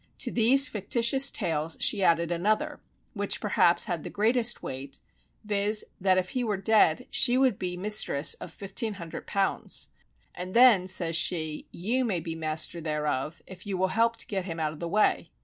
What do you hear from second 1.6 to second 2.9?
she added another,